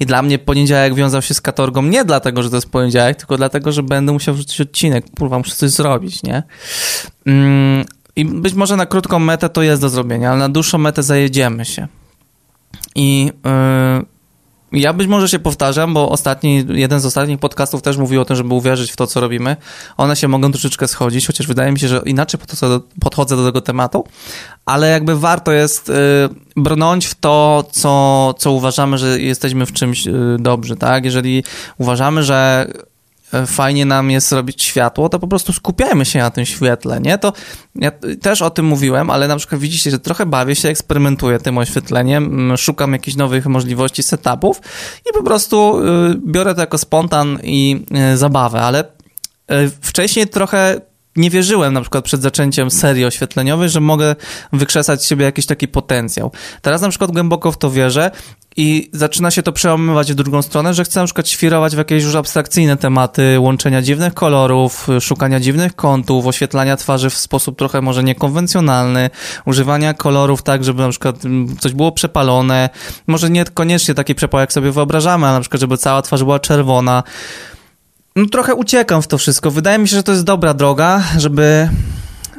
I 0.00 0.06
dla 0.06 0.22
mnie 0.22 0.38
poniedziałek 0.38 0.94
wiązał 0.94 1.22
się 1.22 1.34
z 1.34 1.40
katorgą 1.40 1.82
nie 1.82 2.04
dlatego, 2.04 2.42
że 2.42 2.50
to 2.50 2.56
jest 2.56 2.70
poniedziałek, 2.70 3.16
tylko 3.16 3.36
dlatego, 3.36 3.72
że 3.72 3.82
będę 3.82 4.12
musiał 4.12 4.34
wrzucić 4.34 4.60
odcinek. 4.60 5.04
Kurwa, 5.18 5.38
muszę 5.38 5.54
coś 5.54 5.70
zrobić, 5.70 6.22
nie? 6.22 6.42
I 8.16 8.24
być 8.24 8.54
może 8.54 8.76
na 8.76 8.86
krótką 8.86 9.18
metę 9.18 9.48
to 9.48 9.62
jest 9.62 9.82
do 9.82 9.88
zrobienia, 9.88 10.30
ale 10.30 10.38
na 10.38 10.48
dłuższą 10.48 10.78
metę 10.78 11.02
zajedziemy 11.02 11.64
się. 11.64 11.88
I 12.94 13.32
yy, 13.44 14.06
ja 14.72 14.92
być 14.92 15.08
może 15.08 15.28
się 15.28 15.38
powtarzam, 15.38 15.94
bo 15.94 16.08
ostatni, 16.10 16.64
jeden 16.68 17.00
z 17.00 17.06
ostatnich 17.06 17.38
podcastów 17.38 17.82
też 17.82 17.96
mówił 17.96 18.20
o 18.20 18.24
tym, 18.24 18.36
żeby 18.36 18.54
uwierzyć 18.54 18.92
w 18.92 18.96
to, 18.96 19.06
co 19.06 19.20
robimy. 19.20 19.56
One 19.96 20.16
się 20.16 20.28
mogą 20.28 20.52
troszeczkę 20.52 20.88
schodzić, 20.88 21.26
chociaż 21.26 21.46
wydaje 21.46 21.72
mi 21.72 21.78
się, 21.78 21.88
że 21.88 22.02
inaczej 22.06 22.40
podchodzę 23.00 23.36
do 23.36 23.44
tego 23.44 23.60
tematu, 23.60 24.04
ale 24.66 24.90
jakby 24.90 25.18
warto 25.18 25.52
jest 25.52 25.88
y, 25.88 25.92
brnąć 26.56 27.06
w 27.06 27.14
to, 27.14 27.64
co, 27.70 28.34
co 28.38 28.52
uważamy, 28.52 28.98
że 28.98 29.20
jesteśmy 29.20 29.66
w 29.66 29.72
czymś 29.72 30.06
y, 30.06 30.12
dobrzy, 30.38 30.76
tak? 30.76 31.04
Jeżeli 31.04 31.44
uważamy, 31.78 32.22
że 32.22 32.66
fajnie 33.46 33.84
nam 33.84 34.10
jest 34.10 34.32
robić 34.32 34.62
światło, 34.62 35.08
to 35.08 35.18
po 35.18 35.28
prostu 35.28 35.52
skupiajmy 35.52 36.04
się 36.04 36.18
na 36.18 36.30
tym 36.30 36.46
świetle, 36.46 37.00
nie? 37.00 37.18
To 37.18 37.32
ja 37.74 37.92
też 38.20 38.42
o 38.42 38.50
tym 38.50 38.66
mówiłem, 38.66 39.10
ale 39.10 39.28
na 39.28 39.36
przykład 39.36 39.60
widzicie, 39.60 39.90
że 39.90 39.98
trochę 39.98 40.26
bawię 40.26 40.54
się, 40.54 40.68
eksperymentuję 40.68 41.38
tym 41.38 41.58
oświetleniem, 41.58 42.56
szukam 42.56 42.92
jakichś 42.92 43.16
nowych 43.16 43.46
możliwości 43.46 44.02
setupów 44.02 44.60
i 45.10 45.12
po 45.12 45.22
prostu 45.22 45.80
y, 45.80 45.84
biorę 46.26 46.54
to 46.54 46.60
jako 46.60 46.78
spontan 46.78 47.38
i 47.42 47.84
y, 48.12 48.16
zabawę, 48.16 48.60
ale 48.60 48.84
y, 48.84 48.84
wcześniej 49.80 50.28
trochę 50.28 50.80
nie 51.16 51.30
wierzyłem 51.30 51.74
na 51.74 51.80
przykład 51.80 52.04
przed 52.04 52.22
zaczęciem 52.22 52.70
serii 52.70 53.04
oświetleniowej, 53.04 53.68
że 53.68 53.80
mogę 53.80 54.16
wykrzesać 54.52 55.02
z 55.02 55.08
siebie 55.08 55.24
jakiś 55.24 55.46
taki 55.46 55.68
potencjał. 55.68 56.32
Teraz 56.62 56.80
na 56.82 56.88
przykład 56.88 57.12
głęboko 57.12 57.52
w 57.52 57.58
to 57.58 57.70
wierzę 57.70 58.10
i 58.56 58.90
zaczyna 58.92 59.30
się 59.30 59.42
to 59.42 59.52
przełamywać 59.52 60.12
w 60.12 60.14
drugą 60.14 60.42
stronę, 60.42 60.74
że 60.74 60.84
chcę 60.84 61.00
na 61.00 61.06
przykład 61.06 61.28
świrować 61.28 61.74
w 61.74 61.78
jakieś 61.78 62.04
już 62.04 62.14
abstrakcyjne 62.14 62.76
tematy 62.76 63.40
łączenia 63.40 63.82
dziwnych 63.82 64.14
kolorów, 64.14 64.88
szukania 65.00 65.40
dziwnych 65.40 65.76
kątów, 65.76 66.26
oświetlania 66.26 66.76
twarzy 66.76 67.10
w 67.10 67.14
sposób 67.14 67.58
trochę 67.58 67.80
może 67.80 68.04
niekonwencjonalny, 68.04 69.10
używania 69.44 69.94
kolorów 69.94 70.42
tak, 70.42 70.64
żeby 70.64 70.82
na 70.82 70.88
przykład 70.88 71.24
mm, 71.24 71.56
coś 71.56 71.72
było 71.72 71.92
przepalone, 71.92 72.70
może 73.06 73.30
niekoniecznie 73.30 73.94
taki 73.94 74.14
przepał 74.14 74.40
jak 74.40 74.52
sobie 74.52 74.70
wyobrażamy, 74.70 75.26
ale 75.26 75.34
na 75.34 75.40
przykład 75.40 75.60
żeby 75.60 75.76
cała 75.76 76.02
twarz 76.02 76.24
była 76.24 76.38
czerwona. 76.38 77.02
No 78.16 78.26
trochę 78.26 78.54
uciekam 78.54 79.02
w 79.02 79.06
to 79.06 79.18
wszystko. 79.18 79.50
Wydaje 79.50 79.78
mi 79.78 79.88
się, 79.88 79.96
że 79.96 80.02
to 80.02 80.12
jest 80.12 80.24
dobra 80.24 80.54
droga, 80.54 81.02
żeby 81.18 81.68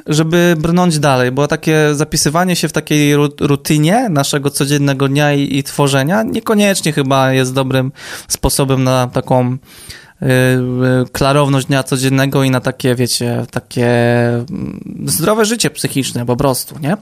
żeby 0.08 0.56
brnąć 0.58 1.00
dalej, 1.00 1.32
bo 1.32 1.48
takie 1.48 1.96
zapisywanie 1.96 2.56
się 2.56 2.68
w 2.68 2.74
takiej 2.74 3.16
rutynie 3.40 4.10
naszego 4.10 4.50
codziennego 4.50 5.08
dnia 5.08 5.34
i, 5.34 5.58
i 5.58 5.64
tworzenia 5.64 6.24
niekoniecznie 6.24 6.94
chyba 6.94 7.34
jest 7.34 7.54
dobrym 7.54 7.92
sposobem 8.28 8.84
na 8.84 9.08
taką 9.08 9.52
y, 9.52 10.26
y, 10.26 11.10
klarowność 11.12 11.68
dnia 11.68 11.84
codziennego 11.84 12.44
i 12.44 12.52
na 12.52 12.62
takie, 12.62 12.96
wiecie, 12.96 13.46
takie 13.52 13.88
mm, 14.30 15.04
zdrowe 15.06 15.46
życie 15.46 15.70
psychiczne 15.70 16.26
po 16.26 16.36
prostu, 16.36 16.80
nie? 16.80 16.98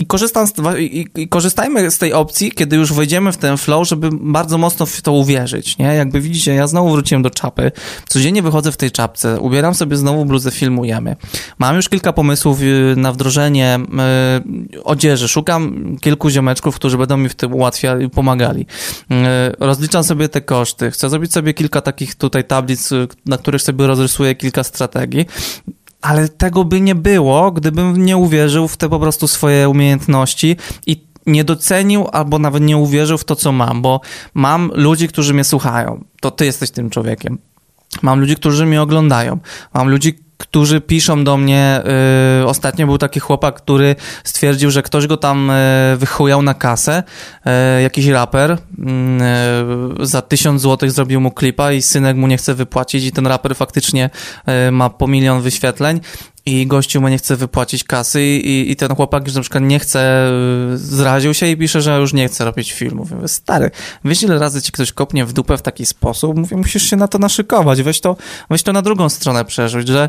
I, 0.00 0.06
korzystam 0.06 0.46
z, 0.46 0.52
i, 0.78 1.08
i, 1.16 1.28
korzystajmy 1.28 1.90
z 1.90 1.98
tej 1.98 2.12
opcji, 2.12 2.52
kiedy 2.52 2.76
już 2.76 2.92
wejdziemy 2.92 3.32
w 3.32 3.36
ten 3.36 3.56
flow, 3.56 3.88
żeby 3.88 4.08
bardzo 4.12 4.58
mocno 4.58 4.86
w 4.86 5.02
to 5.02 5.12
uwierzyć, 5.12 5.78
nie? 5.78 5.86
Jakby 5.86 6.20
widzicie, 6.20 6.54
ja 6.54 6.66
znowu 6.66 6.90
wróciłem 6.90 7.22
do 7.22 7.30
czapy, 7.30 7.72
codziennie 8.08 8.42
wychodzę 8.42 8.72
w 8.72 8.76
tej 8.76 8.90
czapce, 8.90 9.40
ubieram 9.40 9.74
sobie 9.74 9.96
znowu 9.96 10.24
bluzę, 10.24 10.50
filmujemy. 10.50 11.16
Mam 11.58 11.76
już 11.76 11.88
kilka 11.88 12.12
pomysłów 12.12 12.62
y, 12.62 12.94
na 12.96 13.12
wdrożenie 13.12 13.78
y, 14.74 14.82
odzieży, 14.84 15.28
szukam 15.28 15.96
kilku 16.00 16.30
ziomeczków, 16.30 16.76
którzy 16.76 16.98
będą 16.98 17.16
mi 17.16 17.28
w 17.28 17.34
tym 17.34 17.54
ułatwiali, 17.54 18.10
pomagali. 18.10 18.60
Y, 18.60 19.14
rozliczam 19.58 20.04
sobie 20.04 20.28
te 20.28 20.40
koszty, 20.40 20.90
chcę 20.90 21.10
zrobić 21.10 21.32
sobie 21.32 21.54
kilka 21.54 21.80
takich 21.80 22.14
tutaj 22.14 22.44
tablic, 22.44 22.92
y, 22.92 23.08
na 23.26 23.38
których 23.38 23.62
sobie 23.62 23.86
rozrysuję 23.86 24.34
kilka 24.34 24.64
strategii 24.64 25.26
ale 26.00 26.28
tego 26.28 26.64
by 26.64 26.80
nie 26.80 26.94
było, 26.94 27.52
gdybym 27.52 28.04
nie 28.04 28.16
uwierzył 28.16 28.68
w 28.68 28.76
te 28.76 28.88
po 28.88 29.00
prostu 29.00 29.28
swoje 29.28 29.68
umiejętności 29.68 30.56
i 30.86 31.10
nie 31.26 31.44
docenił 31.44 32.06
albo 32.12 32.38
nawet 32.38 32.62
nie 32.62 32.76
uwierzył 32.76 33.18
w 33.18 33.24
to, 33.24 33.36
co 33.36 33.52
mam, 33.52 33.82
bo 33.82 34.00
mam 34.34 34.70
ludzi, 34.74 35.08
którzy 35.08 35.34
mnie 35.34 35.44
słuchają. 35.44 36.04
To 36.20 36.30
ty 36.30 36.44
jesteś 36.44 36.70
tym 36.70 36.90
człowiekiem. 36.90 37.38
Mam 38.02 38.20
ludzi, 38.20 38.36
którzy 38.36 38.66
mnie 38.66 38.82
oglądają. 38.82 39.38
Mam 39.74 39.88
ludzi, 39.88 40.18
którzy 40.40 40.80
piszą 40.80 41.24
do 41.24 41.36
mnie. 41.36 41.82
Yy, 42.40 42.46
ostatnio 42.46 42.86
był 42.86 42.98
taki 42.98 43.20
chłopak, 43.20 43.54
który 43.54 43.96
stwierdził, 44.24 44.70
że 44.70 44.82
ktoś 44.82 45.06
go 45.06 45.16
tam 45.16 45.52
yy, 45.90 45.96
wychujał 45.96 46.42
na 46.42 46.54
kasę, 46.54 47.02
yy, 47.44 47.82
jakiś 47.82 48.06
raper. 48.06 48.58
Yy, 50.00 50.06
za 50.06 50.22
tysiąc 50.22 50.62
złotych 50.62 50.90
zrobił 50.90 51.20
mu 51.20 51.30
klipa 51.30 51.72
i 51.72 51.82
synek 51.82 52.16
mu 52.16 52.26
nie 52.26 52.36
chce 52.36 52.54
wypłacić 52.54 53.04
i 53.04 53.12
ten 53.12 53.26
raper 53.26 53.56
faktycznie 53.56 54.10
ma 54.72 54.90
po 54.90 55.08
milion 55.08 55.42
wyświetleń 55.42 56.00
i 56.46 56.66
gościu 56.66 57.00
mu 57.00 57.08
nie 57.08 57.18
chce 57.18 57.36
wypłacić 57.36 57.84
kasy 57.84 58.22
i, 58.22 58.70
i 58.70 58.76
ten 58.76 58.94
chłopak 58.94 59.26
już 59.26 59.34
na 59.34 59.40
przykład 59.40 59.64
nie 59.64 59.78
chce, 59.78 60.30
yy, 60.70 60.78
zraził 60.78 61.34
się 61.34 61.46
i 61.46 61.56
pisze, 61.56 61.82
że 61.82 61.98
już 61.98 62.12
nie 62.12 62.28
chce 62.28 62.44
robić 62.44 62.72
filmu. 62.72 63.06
Mówię, 63.10 63.28
stary, 63.28 63.70
wiesz 64.04 64.22
ile 64.22 64.38
razy 64.38 64.62
ci 64.62 64.72
ktoś 64.72 64.92
kopnie 64.92 65.24
w 65.24 65.32
dupę 65.32 65.56
w 65.56 65.62
taki 65.62 65.86
sposób? 65.86 66.36
Mówię, 66.36 66.56
musisz 66.56 66.82
się 66.82 66.96
na 66.96 67.08
to 67.08 67.18
naszykować, 67.18 67.82
weź 67.82 68.00
to, 68.00 68.16
weź 68.50 68.62
to 68.62 68.72
na 68.72 68.82
drugą 68.82 69.08
stronę 69.08 69.44
przerzuć, 69.44 69.88
że 69.88 70.08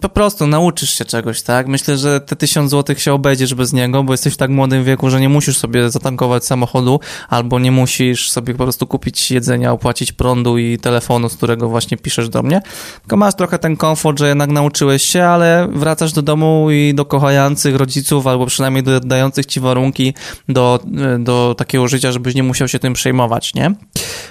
po 0.00 0.08
prostu 0.08 0.46
nauczysz 0.46 0.90
się 0.90 1.04
czegoś, 1.04 1.42
tak? 1.42 1.68
Myślę, 1.68 1.98
że 1.98 2.20
te 2.20 2.36
tysiąc 2.36 2.70
złotych 2.70 3.02
się 3.02 3.12
obejdziesz 3.12 3.54
bez 3.54 3.72
niego, 3.72 4.02
bo 4.02 4.12
jesteś 4.12 4.34
w 4.34 4.36
tak 4.36 4.50
młodym 4.50 4.84
wieku, 4.84 5.10
że 5.10 5.20
nie 5.20 5.28
musisz 5.28 5.58
sobie 5.58 5.90
zatankować 5.90 6.44
samochodu, 6.44 7.00
albo 7.28 7.58
nie 7.58 7.72
musisz 7.72 8.30
sobie 8.30 8.54
po 8.54 8.62
prostu 8.64 8.86
kupić 8.86 9.30
jedzenia, 9.30 9.72
opłacić 9.72 10.12
prądu 10.12 10.58
i 10.58 10.78
telefonu, 10.78 11.28
z 11.28 11.36
którego 11.36 11.68
właśnie 11.68 11.96
piszesz 11.96 12.28
do 12.28 12.42
mnie. 12.42 12.60
Tylko 13.00 13.16
masz 13.16 13.34
trochę 13.34 13.58
ten 13.58 13.76
komfort, 13.76 14.18
że 14.18 14.28
jednak 14.28 14.50
nauczyłeś 14.50 15.02
się, 15.02 15.24
ale 15.24 15.68
wracasz 15.72 16.12
do 16.12 16.22
domu 16.22 16.70
i 16.70 16.94
do 16.94 17.04
kochających 17.04 17.76
rodziców, 17.76 18.26
albo 18.26 18.46
przynajmniej 18.46 18.82
do 18.82 19.00
dających 19.00 19.46
ci 19.46 19.60
warunki 19.60 20.14
do, 20.48 20.80
do 21.18 21.54
takiego 21.58 21.88
życia, 21.88 22.12
żebyś 22.12 22.34
nie 22.34 22.42
musiał 22.42 22.68
się 22.68 22.78
tym 22.78 22.92
przejmować, 22.92 23.54
nie? 23.54 23.74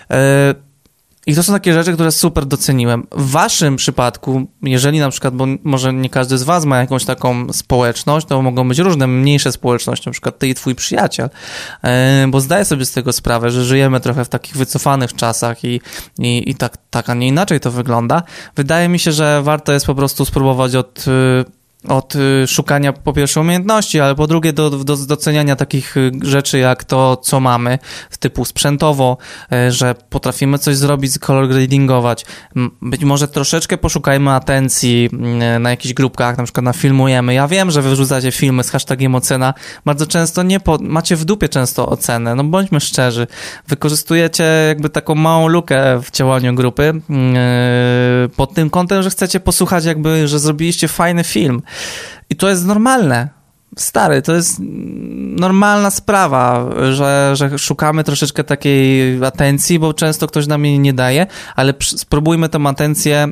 Yy, 0.09 0.15
i 1.27 1.35
to 1.35 1.43
są 1.43 1.53
takie 1.53 1.73
rzeczy, 1.73 1.93
które 1.93 2.11
super 2.11 2.45
doceniłem. 2.45 3.07
W 3.11 3.31
waszym 3.31 3.75
przypadku, 3.75 4.47
jeżeli 4.61 4.99
na 4.99 5.09
przykład, 5.09 5.35
bo 5.35 5.45
może 5.63 5.93
nie 5.93 6.09
każdy 6.09 6.37
z 6.37 6.43
was 6.43 6.65
ma 6.65 6.77
jakąś 6.77 7.05
taką 7.05 7.53
społeczność, 7.53 8.27
to 8.27 8.41
mogą 8.41 8.67
być 8.67 8.79
różne 8.79 9.07
mniejsze 9.07 9.51
społeczności, 9.51 10.09
na 10.09 10.11
przykład 10.11 10.39
ty 10.39 10.47
i 10.47 10.53
twój 10.53 10.75
przyjaciel, 10.75 11.29
e, 11.83 12.27
bo 12.27 12.41
zdaję 12.41 12.65
sobie 12.65 12.85
z 12.85 12.91
tego 12.91 13.13
sprawę, 13.13 13.51
że 13.51 13.65
żyjemy 13.65 13.99
trochę 13.99 14.25
w 14.25 14.29
takich 14.29 14.57
wycofanych 14.57 15.13
czasach 15.13 15.63
i, 15.63 15.81
i, 16.19 16.49
i 16.49 16.55
tak, 16.55 16.77
tak, 16.89 17.09
a 17.09 17.13
nie 17.13 17.27
inaczej 17.27 17.59
to 17.59 17.71
wygląda. 17.71 18.23
Wydaje 18.55 18.89
mi 18.89 18.99
się, 18.99 19.11
że 19.11 19.41
warto 19.43 19.73
jest 19.73 19.85
po 19.85 19.95
prostu 19.95 20.25
spróbować 20.25 20.75
od 20.75 21.05
od 21.87 22.15
y, 22.15 22.47
szukania 22.47 22.93
po 22.93 23.13
pierwsze 23.13 23.41
umiejętności, 23.41 23.99
ale 23.99 24.15
po 24.15 24.27
drugie 24.27 24.53
do, 24.53 24.69
do 24.69 24.97
doceniania 24.97 25.55
takich 25.55 25.97
y, 25.97 26.11
rzeczy 26.21 26.59
jak 26.59 26.83
to, 26.83 27.17
co 27.17 27.39
mamy, 27.39 27.79
typu 28.25 28.45
sprzętowo, 28.45 29.17
y, 29.67 29.71
że 29.71 29.95
potrafimy 30.09 30.59
coś 30.59 30.75
zrobić, 30.75 31.19
color 31.19 31.47
gradingować. 31.47 32.25
Być 32.81 33.03
może 33.03 33.27
troszeczkę 33.27 33.77
poszukajmy 33.77 34.31
atencji 34.31 35.09
na 35.59 35.69
jakichś 35.69 35.93
grupkach, 35.93 36.37
na 36.37 36.43
przykład 36.43 36.63
na 36.63 36.73
filmujemy. 36.73 37.33
Ja 37.33 37.47
wiem, 37.47 37.71
że 37.71 37.81
wyrzucacie 37.81 38.31
filmy 38.31 38.63
z 38.63 38.69
hashtagiem 38.69 39.15
ocena. 39.15 39.53
Bardzo 39.85 40.07
często 40.07 40.43
nie 40.43 40.59
po, 40.59 40.77
macie 40.81 41.15
w 41.15 41.25
dupie 41.25 41.49
często 41.49 41.89
ocenę, 41.89 42.35
no 42.35 42.43
bądźmy 42.43 42.79
szczerzy. 42.79 43.27
Wykorzystujecie 43.67 44.43
jakby 44.67 44.89
taką 44.89 45.15
małą 45.15 45.47
lukę 45.47 46.01
w 46.03 46.11
działaniu 46.11 46.55
grupy 46.55 46.93
pod 48.35 48.53
tym 48.53 48.69
kątem, 48.69 49.03
że 49.03 49.09
chcecie 49.09 49.39
posłuchać 49.39 49.85
jakby, 49.85 50.27
że 50.27 50.39
zrobiliście 50.39 50.87
fajny 50.87 51.23
film. 51.23 51.61
I 52.29 52.35
to 52.35 52.49
jest 52.49 52.65
normalne. 52.65 53.29
Stary, 53.77 54.21
to 54.21 54.35
jest 54.35 54.57
normalna 55.35 55.91
sprawa, 55.91 56.69
że, 56.93 57.31
że 57.35 57.59
szukamy 57.59 58.03
troszeczkę 58.03 58.43
takiej 58.43 59.25
atencji, 59.25 59.79
bo 59.79 59.93
często 59.93 60.27
ktoś 60.27 60.47
nam 60.47 60.65
jej 60.65 60.79
nie 60.79 60.93
daje, 60.93 61.27
ale 61.55 61.73
spróbujmy 61.81 62.49
tę 62.49 62.59
atencję 62.65 63.27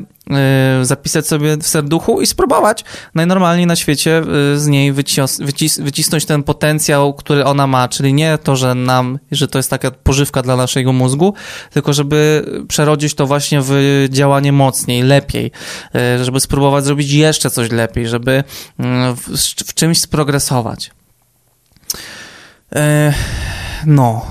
zapisać 0.82 1.27
sobie 1.27 1.58
w 1.58 1.68
serduchu 1.68 2.22
i 2.22 2.27
spróbować 2.27 2.84
najnormalniej 3.15 3.68
na 3.68 3.75
świecie 3.75 4.22
y, 4.53 4.60
z 4.60 4.68
niej 4.68 4.94
wycis 5.39 5.80
wycisnąć 5.80 6.25
ten 6.25 6.44
potencjał, 6.44 7.13
który 7.13 7.46
ona 7.46 7.68
ma, 7.68 7.88
czyli 7.88 8.13
nie 8.13 8.38
to, 8.38 8.56
że 8.56 8.75
nam, 8.75 9.20
że 9.32 9.48
to 9.48 9.60
jest 9.60 9.70
taka 9.70 9.92
pożywka 9.92 10.42
dla 10.42 10.56
naszego 10.56 10.94
mózgu, 10.94 11.34
tylko 11.74 11.94
żeby 11.94 12.46
przerodzić 12.68 13.13
to 13.13 13.27
właśnie 13.27 13.60
w 13.63 14.06
działanie 14.10 14.51
mocniej, 14.51 15.03
lepiej, 15.03 15.51
y, 15.96 16.24
żeby 16.24 16.39
spróbować 16.39 16.86
zrobić 16.86 17.12
jeszcze 17.12 17.50
coś 17.50 17.72
lepiej, 17.72 18.08
żeby 18.08 18.44
w, 19.15 19.38
w 19.68 19.74
czymś 19.74 20.01
sprogresować. 20.01 20.92
No. 23.86 24.25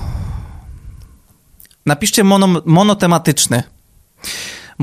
Napiszcie 1.85 2.23
mono, 2.23 2.61
monotematyczny 2.65 3.63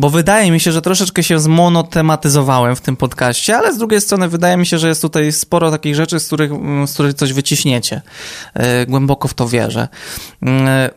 bo 0.01 0.11
wydaje 0.11 0.51
mi 0.51 0.61
się, 0.61 0.73
że 0.73 0.83
troszeczkę 0.83 1.23
się 1.23 1.41
zmonotematyzowałem 1.41 2.77
w 2.77 2.81
tym 2.81 2.97
podcaście, 2.97 3.57
ale 3.57 3.75
z 3.75 3.79
drugiej 3.79 4.01
strony 4.01 4.29
wydaje 4.29 4.57
mi 4.57 4.67
się, 4.67 4.79
że 4.79 4.89
jest 4.89 5.03
tutaj 5.03 5.33
sporo 5.33 5.71
takich 5.71 5.95
rzeczy, 5.95 6.21
z 6.21 6.27
których, 6.27 6.53
mm, 6.53 6.87
z 6.87 6.95
których 6.95 7.15
coś 7.15 7.33
wyciśniecie. 7.33 8.03
E, 8.55 8.87
głęboko 8.87 9.29
w 9.29 9.35
to 9.35 9.49
wierzę. 9.49 9.89
E, 10.47 10.91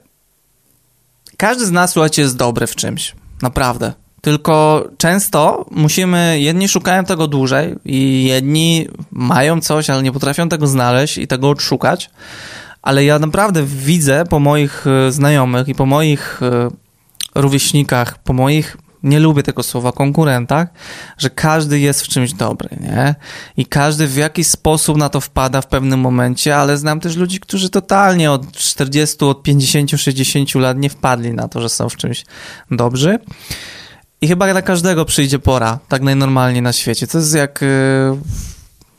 każdy 1.37 1.65
z 1.65 1.71
nas, 1.71 1.91
słuchajcie, 1.91 2.21
jest 2.21 2.37
dobry 2.37 2.67
w 2.67 2.75
czymś. 2.75 3.15
Naprawdę. 3.41 3.93
Tylko 4.21 4.85
często 4.97 5.65
musimy, 5.71 6.39
jedni 6.39 6.67
szukają 6.67 7.05
tego 7.05 7.27
dłużej 7.27 7.75
i 7.85 8.23
jedni 8.23 8.87
mają 9.11 9.61
coś, 9.61 9.89
ale 9.89 10.03
nie 10.03 10.11
potrafią 10.11 10.49
tego 10.49 10.67
znaleźć 10.67 11.17
i 11.17 11.27
tego 11.27 11.49
odszukać. 11.49 12.09
Ale 12.81 13.05
ja 13.05 13.19
naprawdę 13.19 13.63
widzę 13.65 14.23
po 14.29 14.39
moich 14.39 14.85
e, 14.87 15.11
znajomych 15.11 15.67
i 15.67 15.75
po 15.75 15.85
moich 15.85 16.41
rówieśnikach, 17.35 18.17
po 18.17 18.33
moich 18.33 18.77
nie 19.03 19.19
lubię 19.19 19.43
tego 19.43 19.63
słowa, 19.63 19.91
konkurentach, 19.91 20.67
że 21.17 21.29
każdy 21.29 21.79
jest 21.79 22.01
w 22.01 22.07
czymś 22.07 22.33
dobry, 22.33 22.69
nie? 22.81 23.15
I 23.57 23.65
każdy 23.65 24.07
w 24.07 24.15
jakiś 24.15 24.47
sposób 24.47 24.97
na 24.97 25.09
to 25.09 25.21
wpada 25.21 25.61
w 25.61 25.67
pewnym 25.67 25.99
momencie, 25.99 26.57
ale 26.57 26.77
znam 26.77 26.99
też 26.99 27.15
ludzi, 27.15 27.39
którzy 27.39 27.69
totalnie 27.69 28.31
od 28.31 28.51
40, 28.51 29.25
od 29.25 29.43
50, 29.43 29.91
60 29.91 30.55
lat 30.55 30.77
nie 30.77 30.89
wpadli 30.89 31.33
na 31.33 31.47
to, 31.47 31.61
że 31.61 31.69
są 31.69 31.89
w 31.89 31.97
czymś 31.97 32.25
dobrzy. 32.71 33.19
I 34.21 34.27
chyba 34.27 34.51
dla 34.51 34.61
każdego 34.61 35.05
przyjdzie 35.05 35.39
pora, 35.39 35.79
tak 35.87 36.01
najnormalniej 36.01 36.61
na 36.61 36.73
świecie. 36.73 37.07
To 37.07 37.17
jest 37.17 37.35
jak... 37.35 37.61
Yy 37.61 38.52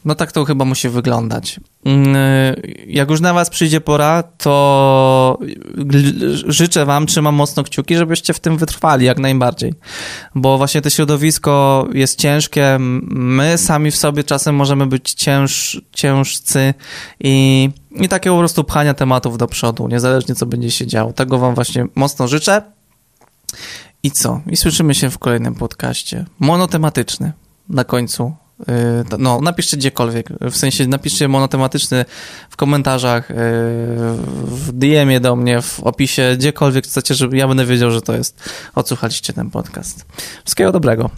no 0.04 0.14
tak 0.14 0.32
to 0.32 0.44
chyba 0.44 0.64
musi 0.64 0.88
wyglądać. 0.88 1.60
Mm, 1.84 2.16
jak 2.86 3.10
już 3.10 3.20
na 3.20 3.34
was 3.34 3.50
przyjdzie 3.50 3.80
pora, 3.80 4.22
to 4.22 5.38
życzę 6.46 6.86
wam, 6.86 7.06
trzymam 7.06 7.34
mocno 7.34 7.64
kciuki, 7.64 7.96
żebyście 7.96 8.34
w 8.34 8.40
tym 8.40 8.56
wytrwali 8.56 9.06
jak 9.06 9.18
najbardziej. 9.18 9.74
Bo 10.34 10.58
właśnie 10.58 10.80
to 10.80 10.90
środowisko 10.90 11.86
jest 11.92 12.18
ciężkie, 12.18 12.76
my 12.80 13.58
sami 13.58 13.90
w 13.90 13.96
sobie 13.96 14.24
czasem 14.24 14.54
możemy 14.54 14.86
być 14.86 15.14
cięż, 15.14 15.80
ciężcy 15.92 16.74
i, 17.20 17.70
i 17.90 18.08
takie 18.08 18.30
po 18.30 18.38
prostu 18.38 18.64
pchania 18.64 18.94
tematów 18.94 19.38
do 19.38 19.46
przodu, 19.46 19.88
niezależnie 19.88 20.34
co 20.34 20.46
będzie 20.46 20.70
się 20.70 20.86
działo. 20.86 21.12
Tego 21.12 21.38
wam 21.38 21.54
właśnie 21.54 21.86
mocno 21.94 22.28
życzę. 22.28 22.62
I 24.02 24.10
co? 24.10 24.40
I 24.50 24.56
słyszymy 24.56 24.94
się 24.94 25.10
w 25.10 25.18
kolejnym 25.18 25.54
podcaście. 25.54 26.24
Monotematyczny 26.38 27.32
na 27.68 27.84
końcu 27.84 28.32
Y, 28.32 28.43
no, 29.18 29.40
napiszcie 29.40 29.76
gdziekolwiek, 29.76 30.28
w 30.40 30.56
sensie 30.56 30.86
napiszcie 30.86 31.28
monotematyczny 31.28 32.04
w 32.50 32.56
komentarzach, 32.56 33.30
y, 33.30 33.34
w 34.44 34.72
DM-ie 34.72 35.20
do 35.20 35.36
mnie, 35.36 35.62
w 35.62 35.80
opisie, 35.80 36.34
gdziekolwiek 36.38 36.84
chcecie, 36.84 37.14
żeby 37.14 37.36
ja 37.36 37.48
będę 37.48 37.66
wiedział, 37.66 37.90
że 37.90 38.02
to 38.02 38.12
jest, 38.12 38.50
odsłuchaliście 38.74 39.32
ten 39.32 39.50
podcast. 39.50 40.06
Wszystkiego 40.44 40.72
dobrego. 40.72 41.10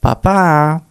Pa, 0.00 0.16
pa! 0.16 0.89